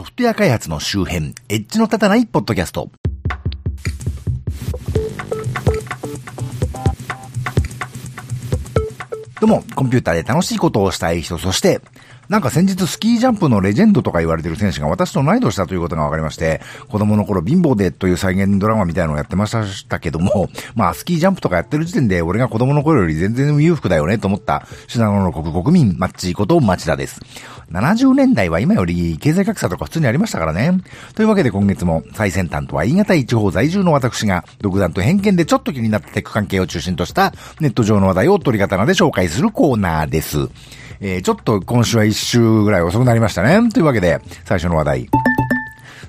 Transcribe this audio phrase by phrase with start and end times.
[0.00, 2.90] ソフトウェア開発の周辺、エッジの立たないポッドキャスト。
[9.42, 11.82] どうも、コンピューターで楽しいことをしたい人、そして、
[12.30, 27.20] なんか先日スキージャンプのレジェンドとか言われてる選手が私と同い年だということが分かりまして、子供の頃貧乏でという再現ドラマみたいなのをやってましたけども、 まあスキージャンプとかやってる時点で俺が子供の頃より全然裕福だよねと思った品物の国国民マッチこと町田です。
[27.72, 30.78] 70年代は今より経済格差とか普通にありましたからね。
[31.16, 40.48] というわけで今月も最先端とは言い難い地方在住の私が独断と偏見でちょっと気になったテック関係を中心としたネット上の話題を取り刀で紹介するコーナーです。
[41.00, 43.70] えー、ちょっと今週は一週ぐらい遅くなりましたね。
[43.70, 45.08] というわけで、最初の話題。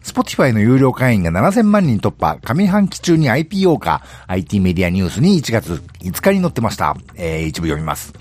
[0.04, 6.98] Spotify の有料会員が7000万人突破、上半期中に IPO か、IT メディアニュースに1月5日に載ってました。
[7.16, 8.13] えー、一部読みます。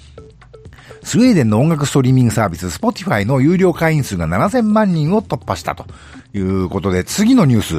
[1.03, 5.87] スウェーデンの音楽ストリーミングサービス Spotify の有料会員数が7000万人を突破したと
[6.35, 7.79] いうことで、次のニュース。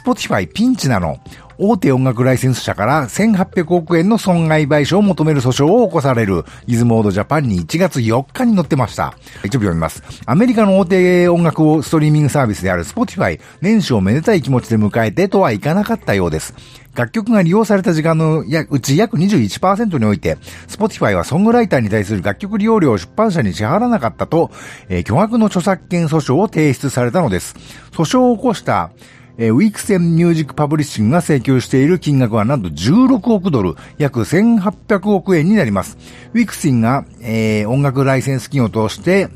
[0.00, 1.20] Spotify ピンチなの。
[1.58, 9.14] 大手音楽ライセンス社から1800億円の損害賠償を求める訴訟を起こされる、ギズモードジャパンに1月4日に載ってました。
[9.44, 10.02] 一部読みます。
[10.26, 16.54] アメリカの大手音楽をストリーミングサービスである Spotify、年始をめでたい気持ちで迎えてとはいかなかったようです。
[16.96, 24.50] 楽曲が利用された時間のうち約21%において、Spotify はソングライターに対する楽曲利用料を出版社に支払わなかったと、
[24.88, 27.54] えー、巨額の著作権訴訟を提出されたのです。
[27.92, 28.90] 訴訟を起こした
[29.38, 35.98] えー、ウィークセンミュージックパブリッシングが請求している金額はなんと16億ドル、約1800億円になります。
[36.32, 39.28] ウィークセンが、えー、音楽ライセンス金を通して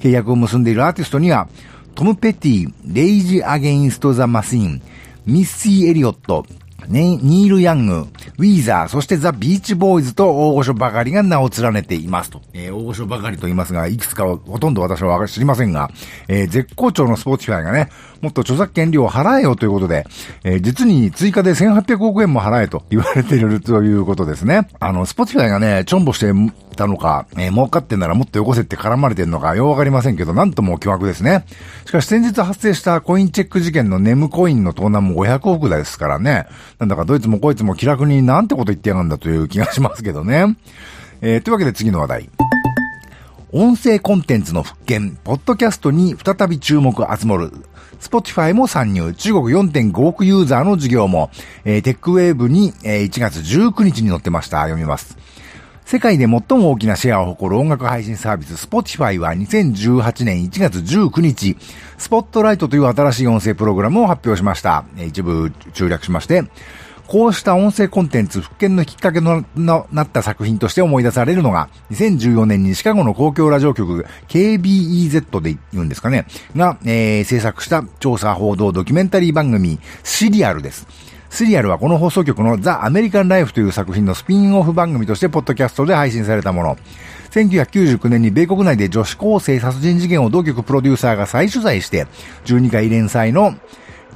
[0.00, 1.48] 契約を結んでいるアーティストには、
[1.94, 4.80] トム・ペティ、レイジ・アゲインスト・ザ・マシン、
[5.26, 6.46] ミッシー・エリオット、
[6.88, 8.08] ニール・ヤング、
[8.38, 12.40] ウィーザー、そしてザ・ビーチボーイズと大御所ばかりが名を連ねていますと。
[12.54, 15.90] えー、大御所ばかりと言いますが、いくつかはほとんど私は知りませんが、
[16.28, 20.06] えー、絶好調のスポーツファイがね、もっと著作権料を払えよということで、
[20.44, 24.68] えー、実に追加で1800億円も払えと言われているということですね。
[24.80, 26.32] あの、スポーツファイがね、ちょんぼして
[26.76, 31.44] たのか、えー、儲かってんならもっとよこせって絡まれてんのか、ようわかりませんけど、なんとも巨額ですね。
[31.84, 36.46] しかし先日発生したコインチェック事件のネムコインの盗難も500億ですからね。
[36.78, 40.56] なんだかどいつもこいつも気楽になんてこと言ってやがんだという気がしますけどね。
[41.20, 42.30] えー、というわけで次の話題。
[43.50, 47.52] 音声コンテンツの復権、ポッドキャストに再び注目集まる。
[47.98, 49.12] Spotify も参入。
[49.12, 51.30] 中国4.5億ユーザーの事業も、
[51.64, 54.58] えー、 TechWave に、えー、1月19日に載ってました。
[54.58, 55.18] 読みます。
[55.88, 61.56] 世界で最も大きなシェアを誇る音楽配信サービス Spotify は2018年1月19日、
[61.96, 64.84] スポットライトという新しい音声プログラムを発表しました。
[64.98, 66.44] 一部中略しまして、
[67.06, 80.86] こうした音声コンテンツ復権のきっかけのなった作品として思い出されるのが、2014年にシカゴの公共ラジオ局 KBEZ で言うんですかね、が、えー、制作した調査報道ドキュメンタリー番組シリアルです。
[81.30, 86.76] シリアルはこの放送局のザ・アメリカン・ライフという作品のスピンオフ番組としてポッドキャストで配信されたもの。
[87.30, 92.06] 1999年に米国内で女子高生殺人事件を同局プロデューサーが再取材して、
[92.46, 93.54] 12回連載の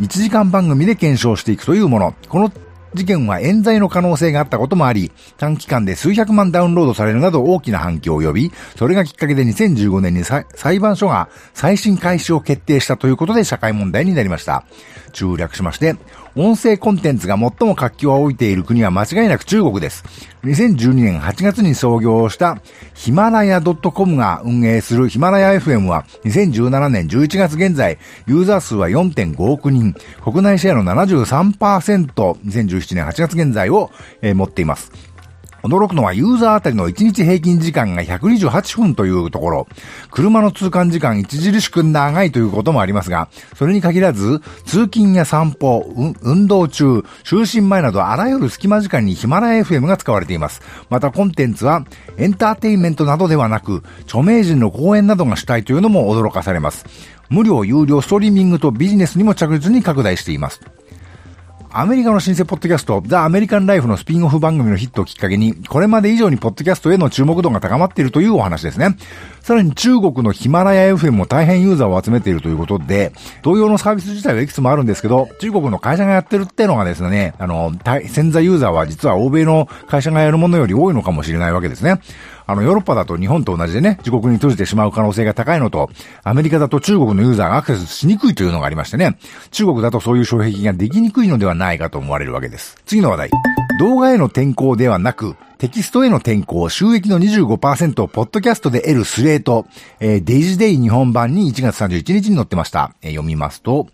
[0.00, 2.14] 1時間番組で検証していくというもの。
[2.28, 2.50] この
[2.94, 14.64] 事件は冤罪の可能性があったこともあり、短期間で数百万ダウンロードされるなど大きな反響を呼び、それがきっかけで2015年に裁判所が再審開始を決定したということで社会問題になりました。
[15.12, 15.96] 中略しまして、
[16.34, 20.02] 音声コンテンツが最も活気を置いている国は間違いなく中国です。
[20.44, 22.60] 2012年8月に創業した
[22.94, 29.94] ヒマラヤ .com が運営するヒマラヤ FM は2017年11月現在、ユーザー数は4.5億人、
[30.24, 33.90] 国内シェアの73%、2017年8月現在を、
[34.22, 35.11] えー、持っています。
[35.62, 39.68] 驚くのはユーザーあたりの1日平均時間が128分というところ、
[40.10, 45.84] 車の通関時間著しく長いということもありますが、それに限らず、通勤や散歩、
[46.22, 50.62] 運動中、就寝前などあらゆる隙間時間にヒマラヤ FM が使われています。
[50.90, 51.84] またコンテンツは
[52.16, 56.84] エンターテインメントなどではなく、著名人の講演などが主体というのも驚かされます。
[57.28, 60.60] 無料、有料、ストリーミングとビジネスにも着実に拡大しています。
[61.74, 68.98] アメリカの新生ポッドキャスト、ザ・アメリカン・ライフのスピンオフ番組のヒットをきっかけに、これまで以上にポッドキャストへの注目度が高まっているというお話ですね。
[69.40, 77.72] さらに中国のヒマラヤ FM も大変ユーザーを集めているということで、同様のサービス自体はいくつもあるんですけど、中国の会社がやってるってのがですね、あの、
[78.06, 82.00] 潜在ユーザーは実は欧米の会社がやるものより多いのかもしれないわけですね。
[82.46, 85.90] あの、ヨーロッパだと日本と同じでね、自国に閉じてしまう可能性が高いのと、
[86.24, 89.18] アメリカだと中国のユーザーがアクセスしにくいというのがありましてね、
[89.50, 92.76] 中国だとそういう障壁ができにくいのではないかと思われるわけです。
[92.86, 93.30] 次の話題。
[93.80, 99.64] 動画への転向ではなく、テキストへの転校、収益の25%をポッドキャストで得るスレート、
[100.00, 102.96] えー、デイジデイ日本版に1月31日に載ってました。
[103.00, 103.86] えー、読みますと、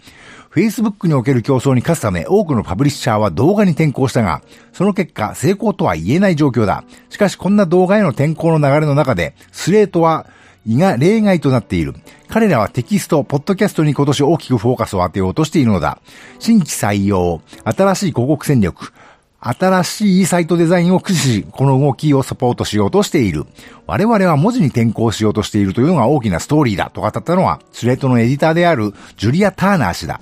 [0.51, 4.41] Facebook における競争に勝つため多くのパブリッシャーは動画に転向したが、
[4.73, 6.85] その結果成功とは言えない状況だ。
[7.11, 10.25] しかしこんな動画への転向の流れの中で、スレートは
[10.67, 11.95] 意が例外となっている。
[12.29, 15.99] 彼らはテキスト、ポッドキャストに今年大きくフォーカスを当てようとしているのだ。
[16.39, 18.95] 新規採用、新しい広告戦略、
[19.41, 23.45] 新しいサイトデザインを駆使し、この動きをサポートしようとしている。
[23.87, 30.21] 我々は文字に転向しようとしているというのが大きなストーリーだと語ったのは、スレートのエディターであるジュリア・ターナー氏だ。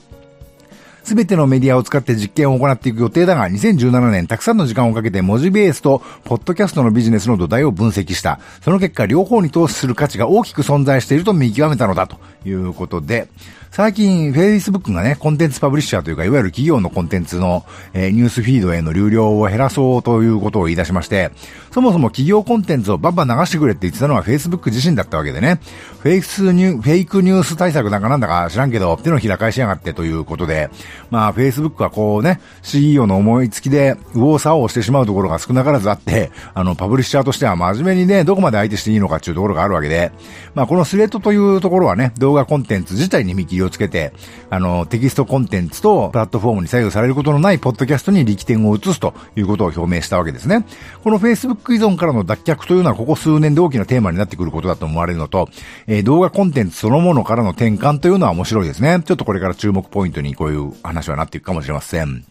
[1.03, 8.41] すべてのメディアを使って実験を行っていく予定だが、2017年たくさんの時間をかけて文字ベースとポッドキャストのビジネスの土台を分析した。
[8.61, 13.29] その結果、両方に投資する価値が大きく存在していると見極めたのだということで、
[13.77, 21.31] 最近、Facebook がね、コンテンツパブリッシャーというか、いわゆる企業のコンテンツの、えー、ニュースフィードへの流量を減らそうということを言い出しまして、
[21.73, 25.61] そもそも企業コンテンツをバンバン流してくれって言ってたのは Facebook 自身だったわけでね、
[26.01, 30.71] フェイクニュフェイクニュース対策なんかなんだか知らんけど、手のひら返しやがってということで、
[31.11, 40.13] まあ Facebook はこうね、CEO の思いつきで右往左往してしまうところが少なからずあって、あの、パブリッシャーとしては真面目にね、どこまで相手していいのかっていうところがあるわけで、
[40.55, 44.13] まあこのスレッドというところはね、動画コンテンツ自体に見切りををつけて、
[44.51, 50.65] あの、テキストコンテンツとプラットフォームに左右されることのないポッドキャストに力点を移すということを表明したわけですね。
[51.03, 55.49] この Facebook 依存からの脱却というのはここ数年で大きなテーマになってくることだと思われるのと、
[55.87, 59.03] えー、動画コンテンツそのものからの転換というのは面白いですね。
[59.05, 62.25] ちょっとこれから注目ポイントにこういう話はなっていくかもしれません。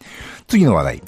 [0.48, 1.02] 次の話題。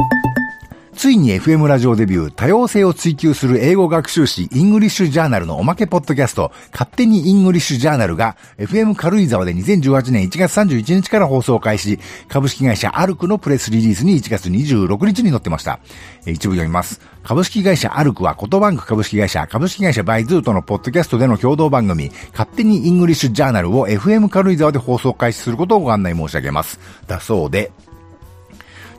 [0.98, 15.80] ついに FM ラジオデビュー、多様性を追求する英語学習誌、 ENGLISH JOURNAL のおまけポッドキャスト、勝手に ENGLISH JOURNAL が、FM 軽井沢で2018年1月31日から放送開始、株式会社アルクのプレスリリースに1月26日に載ってました。
[16.26, 17.00] 一部読みます。
[17.24, 26.80] 株式会社アルクは、コトバンク株式会社、株式会社バイズーとのポッドキャストでの共同番組、勝手に ENGLISH JOURNAL を FM 軽井沢で放送開始することをご案内申し上げます。
[27.06, 27.72] だそうで、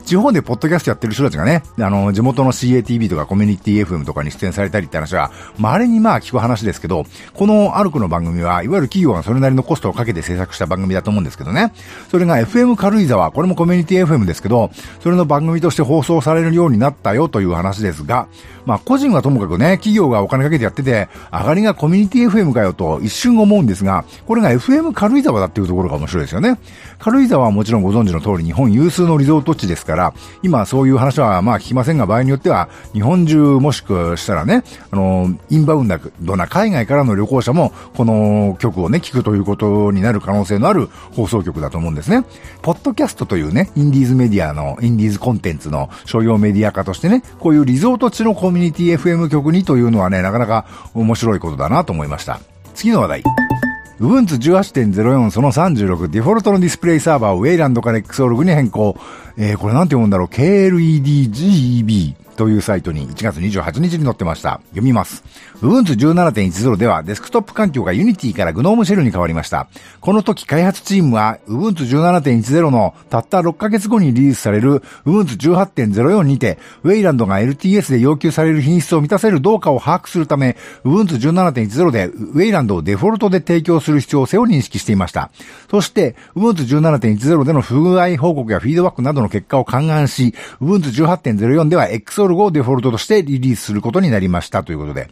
[0.09, 5.29] 地方でポッドキャストやってる人たちがね、あの、地元の CATV とかコミュニティ FM とかに出演されたりって話は、
[5.59, 11.73] 稀にまあ聞く話ですけど、このアルクの番組は、いわゆる企業がそれなりのコストをかけて制作した番組だと思うんですけどね。
[12.09, 18.27] それが FM 軽井沢、これもコミュニティ FM ですけど、それの番組として放送されるようになったよという話ですが、
[18.65, 26.59] まあ個人はともかくね、企業がお金かけてやってて、上がりがコミュニティ FM かよと一瞬思うんですが、これが FM 軽井沢だっていうところが面白いですよね。
[26.97, 29.98] 軽井沢はもちろんご存知の通り日本有数のリゾート地ですから、
[30.43, 35.89] 今そういう話はまあ聞きませんが、場合によっては、日本中もしくしたらね、あの、インバウン
[36.21, 42.23] ドな海外からの旅行者も、この曲をね、聞くということになる可能性のある放送局だと思うんですね。
[42.61, 52.39] ポッドキャストというね、インディーズメディアの、インディーズコンテンツの商用メディア化としてね、こういうリゾート地のコミュニティ FM 局にというのはね、なかなか面白いことだなと思いました。
[52.73, 53.68] 次の話題。
[53.99, 58.95] Ubuntu 18.04その36デフォルトのディスプレイサーバーをウェイランドから Xorg に変更。
[59.37, 62.15] えー、これなんて読むんだろう ?KLEDGEB。
[62.39, 64.61] というサイトに1月28日に載ってました。
[64.69, 65.25] 読みます。
[65.61, 69.67] Ubuntu 17.10ではデスクトップ環境が Unity から GNOME シェルに変わりました。
[69.99, 85.29] この時開発チームは Ubuntu 17.10のたった6ヶ月後にリリースされる Ubuntu 18.04にて、ウェイランドが LTS で要求される品質を満たせるどうかを把握するため、Ubuntu 17.10でウェイランドをデフォルトで提供する必要性を認識していました。
[85.69, 95.09] そして、Ubuntu 17.10での不具合報告やフィードバックなどの結果を勘案し、Ubuntu 18.04では XO ルをデフォルトとしてリリースすることになりましたということで、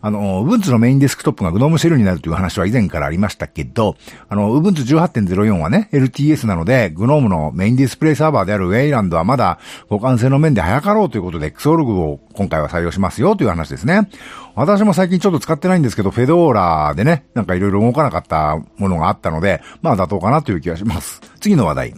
[0.00, 3.96] あの、Ubuntu のメインデスクトップが GNOME シェルになるという話は以前からありましたけど、
[4.28, 14.08] あの、Ubuntu 18.04はね、LTS なので、GNOME のメインディスプレイサーバーである Wayland はまだ互換性の面で早かろうということで、Xorg を今回は採用しますよという話ですね。
[14.54, 21.20] 私も最近ちょっと使ってないんですけど、フェドーラでね、なんかいろいろ動かなかったものがあったので、まあ妥当かなという気がします。
[21.40, 21.94] 次の話題。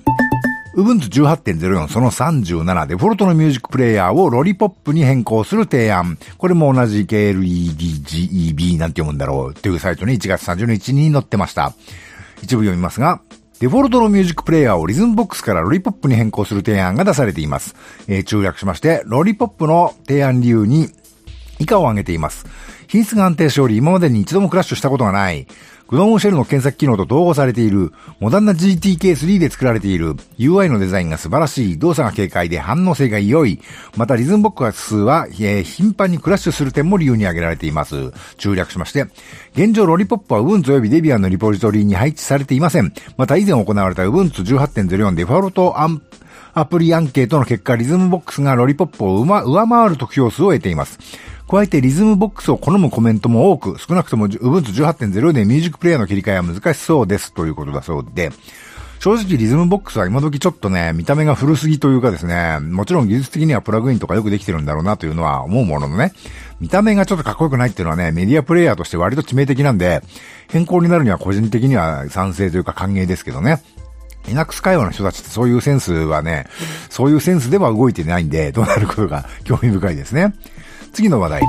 [0.80, 6.16] Ubuntu 18.04その37デフォルトのミュージックプレイヤーをロリポップに変更する提案。
[6.38, 11.74] これも同じ KLEDGEB なんて読むんだろうというサイトに1月30日に載ってました。
[12.42, 13.20] 一部読みますが、
[13.58, 17.74] デフォルトのミュージックプレイヤーを Rhythmbox から Lollypop に変更する提案が出されています。
[18.08, 20.88] えー、中略しまして、 Lollypop の提案理由に
[21.58, 22.46] 以下を挙げています。
[22.88, 25.46] 品質が安定しており、今までに一度もクラッシュしたことがない。
[25.90, 33.60] GNOME Shell の検索機能と統合されている、モダンな GTK3 で作られている、UI のデザインが素晴らしい、動作が軽快で反応性が良い、
[33.96, 38.12] また Rhythmbox は、えー、頻繁にクラッシュする点も理由に挙げられています。
[38.36, 39.08] 中略しまして、
[39.54, 42.92] 現状 Lollypop は Ubuntu 及び Debian のリポジトリに配置されていません。
[43.16, 46.04] また以前行われた Ubuntu 18.04デフォルトアンプ
[46.52, 50.98] アプリアンケートの結果、 Rhythmbox が Lollypop を上回る得票数を得ています。
[51.48, 58.30] 加えて Rhythmbox を好むコメントも多く、少なくとも Ubuntu 18.0でミュージックプレイヤーの切り替えは難しそうですということだそうで、
[59.00, 66.12] 正直 Rhythmbox は今時ちょっとね、見た目が古すぎというかですね、もちろん技術的にはプラグインとかよくできてるんだろうなというのは思うもののね、
[66.60, 70.02] 見た目がちょっとかっこよくないっていうのはね、メディアプレイヤーとして割と致命的なんで、
[70.48, 73.62] 変更になるには個人的には賛成というか歓迎ですけどね。
[74.24, 76.46] Linux 会話の人たちってそういうセンスはね、
[76.88, 80.34] そういうセンスでは動いてないんで、どうなることが興味深いですね。
[80.92, 81.42] 次の話題。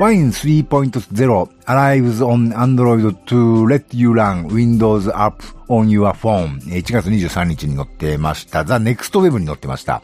[0.00, 0.28] Wine
[0.66, 6.60] 3.0 arrives on Android to let you run Windows app on your phone.
[6.62, 8.64] 1月23日に載ってました。
[8.64, 10.02] The Next Web に載ってました。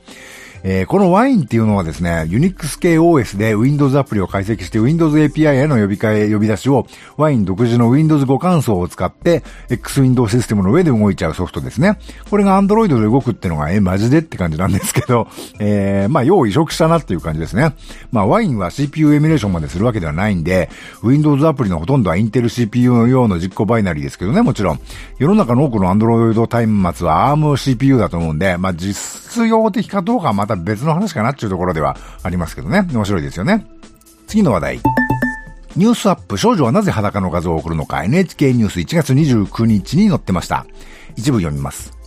[0.64, 11.99] えー、このワインっていうのはですね、Unix 系 OS で Windows アプリを解析して Windows API への呼び替え、呼び出しをワイン独自の Windows 互換層を使って X-Window システムの上で動いちゃうソフトですね。
[12.31, 15.28] これが Android で動くっていうのが、え、マジでって感じなんですけど、
[15.59, 17.75] えー、まあ、よう移植したなっていう感じですね。
[18.12, 20.71] まあ、ワインは CPU エミュレーションまでするわけではないんで、
[21.02, 24.81] Windows アプリのほとんどは Intel CPU 用の実行バイナリーですけどね、もちろん。
[25.19, 26.35] 世の中の多くの Android
[26.83, 32.87] 端末は ARM CPU だと思うんで、まあ、実用的かどうかはまたた別の話かなっていうところではありますけどね。
[32.92, 33.66] 面白いですよね。
[34.26, 34.80] 次の話題。
[35.76, 40.66] ニュースアップ、少女はなぜ裸の画像を送るのか NHK ニュース1月29日に載ってました。
[41.16, 42.01] 一部読みます。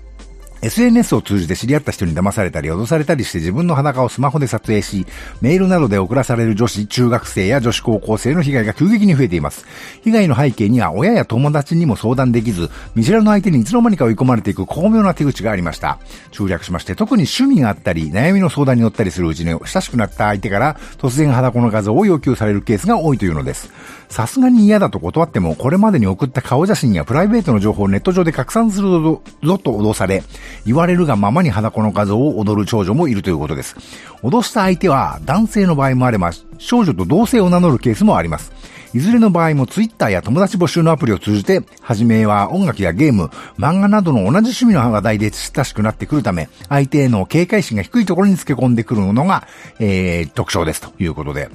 [0.61, 5.05] SNS を通じて知り合った人に騙されたり脅されたりして自分の裸をスマホで撮影し、
[5.41, 9.65] メールなどで送らされる女子、中学生や女子高校生の被害が急激に増えています。
[10.03, 15.99] 被害の背景には親や友達にも相談できず、見知らぬ相手にいつの間にか追い込まれていく巧妙な手口がありました。
[16.31, 23.71] 中略しまして、特に趣味があったり、悩みの相談に乗ったりするうちに親しくなった相手から突然裸の画像を要求されるケースが多いというのです。
[24.09, 29.21] さすがに嫌だと断っても、これまでに送った顔写真やプライベートの情報をネット上で拡散するぞ
[29.57, 30.23] と脅され、
[30.65, 33.75] 言われるがままに裸の画像を踊る少女もいるということです。
[34.23, 38.51] 脅した相手は男性の場合もあれば、少女と同性を名乗るケースもあります。
[38.95, 43.25] いずれの場合もツイッターや友達募集のアプリを通じて、はじめは音楽やゲーム、
[43.57, 49.47] 漫画などの同じ趣味の話題で親しくなってくるため、相手への警戒心が低いところにつけ込んでくるのが、
[49.79, 51.49] えー、特徴ですということで。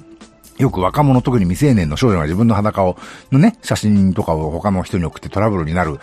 [0.59, 2.99] よく若者、特に未成年の少女が自分の裸を、
[3.33, 5.99] のね、写真とかを他の人に送ってトラブルになる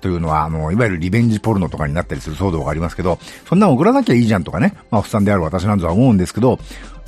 [0.00, 6.58] というのは、あの、いわゆるリベンジポルノとかになったりする騒動がありますけど、そんな送らなきゃいいじゃんとかね、まあ、おっさんである私なんぞは思うんですけど、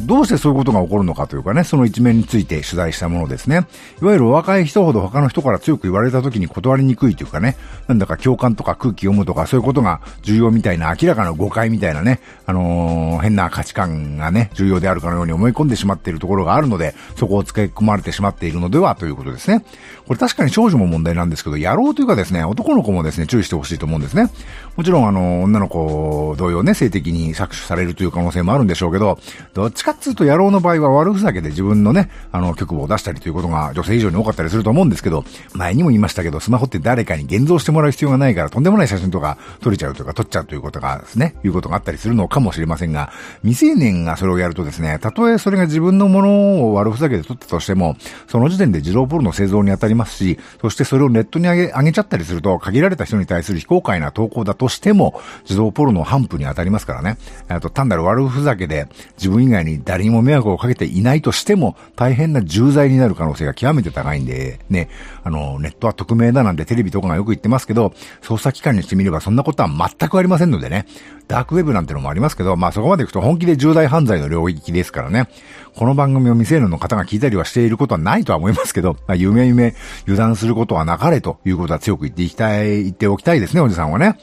[0.05, 3.67] どうしてそういうことが起こるのかというかね、その一面について取材したものですね。
[4.01, 7.57] いわゆる若い人ほど他の人から強く言われた時に断りにくいというかね、
[7.89, 19.65] なんだか共感とか空気読むとかそういうことが重要みたいな明らかな誤解みたいなね、あのー、変な価値観がね、重要であるかのように思い込んでしまっているところがあるので、そこを付け込まれてしまっているのではということですね。
[20.07, 24.31] これ確かに少女も問題なんですけど、野郎というかですね、男の子もですね、注意してほしいと思うんですね。
[24.76, 29.19] もちろんあの、女の子同様ね、性的に搾取されるという可能性もあるんでしょうけど、
[29.52, 35.25] どっちかっつうと野郎の場合は悪ふざけで自分のね、あの、曲を出したりということが女性以上に多かったりすると思うんですけど、
[35.55, 43.12] 前にも言いましたけど、スマホって誰かに現像してもらう必要がないから、とんでもない写真とか撮れちゃうというか、撮っちゃうということがですね、いうことがあったりするのかもしれませんが、
[43.43, 57.19] 未成年がそれをやるとですね、たとえそれが自分のものを悪ふざけで撮ったとしても、その時点で自動ポルの製造に当たりますし、そしてそれをネットに上げ、上げちゃったりすると、限られた人に対する非公開な投稿だととしても、自動ポルの反布に当たりますからね。
[57.49, 58.87] あと、単なる悪ふざけで、
[59.19, 64.88] 自分以外に誰にも迷惑をかけていないとしても、大変な重罪になる可能性が極めて高いんで、ね、
[65.25, 67.92] あの、ネットは匿名だなんてテレビとかがよく言ってますけど、
[68.23, 70.87] 捜査機関にしてみればそんなことは全くありませんのでね、
[71.26, 75.28] ダークウェブなんてのもありますけど、まあそこまで行くと本気で重大犯罪の領域ですからね、
[75.75, 84.19] この番組を未成年の方が聞いたりはしていることはないとは思いますけど、まあ、夢夢油断することはなかれということは強く言っていきたい、言っておきたいですね、おじさんはね。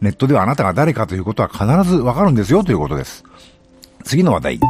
[0.00, 3.24] ネットではあなたが誰かということは必ずわかるんですよということです。
[4.04, 4.60] 次の話題。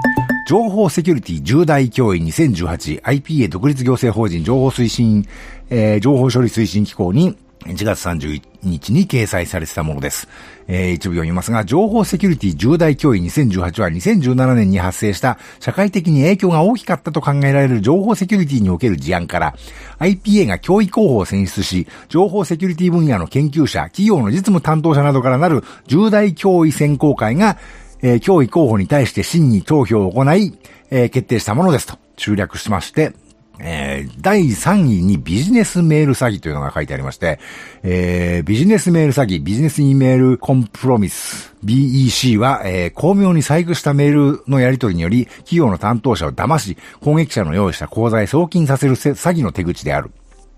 [0.49, 5.27] 情報セキュリティ重大脅威 2018IPA 独立行政法人情報推進、
[5.71, 10.29] えー、情報処理推進機構に1月31日に掲載されてたものです。
[10.69, 19.55] えー、一部読みますが、情報セキュリティ重大脅威2018は2017年に発生した社会的に影響が大きかったと考えられる情報セキュリティにおける事案から、
[19.99, 27.59] IPA が脅威候補を選出し、情報セキュリティ分野の研究者、企業の実務担当者などからなる重大脅威選考会が
[28.03, 30.57] えー、脅威候補に対して真に投票を行い、
[30.91, 33.13] えー、決定したものですと、中略しまして、
[33.59, 37.39] えー、第3位にビジネスメール詐欺というのが書いてありまして、
[37.83, 50.11] えー、ビジネスメール詐欺、ビジネスイメールコンプロミス、BEC は、えー、巧妙に細工したメールのやり取りにより、企業の担当者を騙し、攻撃者の用意した口座へ送金させる詐欺の手口である。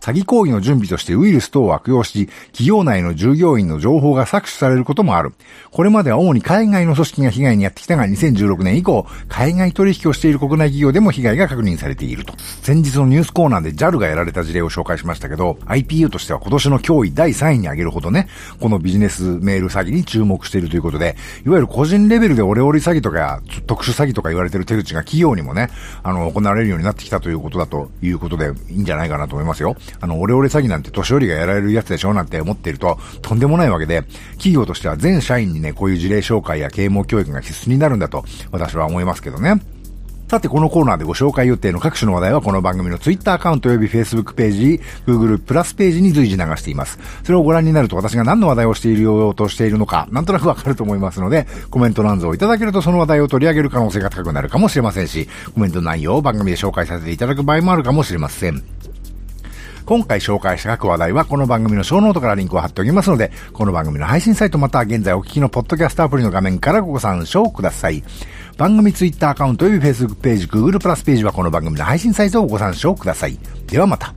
[0.09, 5.35] 詐欺行為の準備としてウイルス等を悪用し、企業内の従業員の情報が搾取されることもある。
[5.71, 12.33] これまでは主に海外の組織が被害にやってきたが、2016年以降、海外取引をしている国内企業でも被害が確認されていると。
[12.63, 18.29] 先日のニュースコーナーで JAL がやられた事例を紹介しましたけど、IPU としては今年の脅威第3位に挙げるほどね、
[18.61, 25.69] このビジネスメール詐欺に注目しているということで、いわゆる個人レベルでオレオレ詐欺とか、特殊詐欺とか言われている手口が企業にもね、
[26.03, 29.77] あの、行われるようになってきたということだということでいいんじゃないかなと思いますよ。
[30.01, 34.03] あの、オレオレ詐欺なんて年寄りがやられるやつでしょなんて思っていると、とんでもないわけで、
[34.33, 39.61] 企業としては全社員にね、こういう事例紹介や啓蒙教育が必須になるんだと、私は思いますけどね。
[40.29, 46.99] さて、このコーナーでご紹介予定の各種の話題はこの番組の Twitter アカウント及び Facebook ページ、Google プラスページに随時流しています。
[47.25, 58.63] それをご覧になると私が何の話題をしているようとしているのか、なんとなくわかると思いますので、コメント欄図をいただけるとその話題を取り上げる可能性が高くなるかもしれませんし、コメント内容を番組で紹介させていただく場合もあるかもしれません。
[59.89, 68.05] 今回紹介した各話題はこの番組のショーノートからリンクを貼っておきますので、この番組の配信サイトまたは現在お聞きのポッドキャストアプリの画面からご参照ください。
[68.59, 73.39] 番組ツイッターアカウントよび Facebook ページ、Google プラスページはこの番組の配信サイトをご参照ください。
[73.67, 74.13] ではまた。